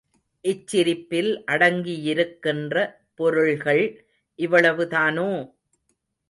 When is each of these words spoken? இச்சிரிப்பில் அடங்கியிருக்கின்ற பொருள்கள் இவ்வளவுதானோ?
இச்சிரிப்பில் 0.45 1.29
அடங்கியிருக்கின்ற 1.47 2.75
பொருள்கள் 3.15 3.83
இவ்வளவுதானோ? 4.39 5.29